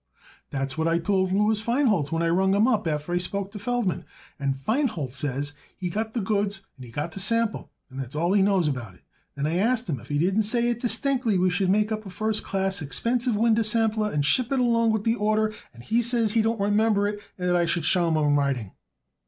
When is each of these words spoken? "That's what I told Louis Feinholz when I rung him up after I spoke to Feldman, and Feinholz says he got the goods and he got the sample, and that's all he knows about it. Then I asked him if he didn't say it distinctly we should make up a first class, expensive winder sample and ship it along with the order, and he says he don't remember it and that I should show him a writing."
"That's 0.49 0.79
what 0.79 0.87
I 0.87 0.97
told 0.97 1.31
Louis 1.31 1.61
Feinholz 1.63 2.11
when 2.11 2.23
I 2.23 2.29
rung 2.29 2.55
him 2.55 2.67
up 2.67 2.87
after 2.87 3.13
I 3.13 3.19
spoke 3.19 3.51
to 3.51 3.59
Feldman, 3.59 4.03
and 4.39 4.55
Feinholz 4.57 5.13
says 5.13 5.53
he 5.77 5.91
got 5.91 6.13
the 6.13 6.21
goods 6.21 6.65
and 6.75 6.85
he 6.85 6.91
got 6.91 7.11
the 7.11 7.19
sample, 7.19 7.69
and 7.87 7.99
that's 7.99 8.15
all 8.15 8.33
he 8.33 8.41
knows 8.41 8.67
about 8.67 8.95
it. 8.95 9.03
Then 9.35 9.45
I 9.45 9.57
asked 9.57 9.87
him 9.87 9.99
if 9.99 10.09
he 10.09 10.17
didn't 10.17 10.41
say 10.41 10.69
it 10.69 10.79
distinctly 10.81 11.37
we 11.37 11.51
should 11.51 11.69
make 11.69 11.91
up 11.91 12.03
a 12.07 12.09
first 12.09 12.41
class, 12.43 12.81
expensive 12.81 13.35
winder 13.35 13.61
sample 13.61 14.03
and 14.03 14.25
ship 14.25 14.51
it 14.51 14.59
along 14.59 14.91
with 14.91 15.03
the 15.03 15.13
order, 15.13 15.53
and 15.71 15.83
he 15.83 16.01
says 16.01 16.31
he 16.31 16.41
don't 16.41 16.59
remember 16.59 17.07
it 17.07 17.19
and 17.37 17.47
that 17.49 17.55
I 17.55 17.67
should 17.67 17.85
show 17.85 18.07
him 18.07 18.15
a 18.17 18.23
writing." 18.27 18.71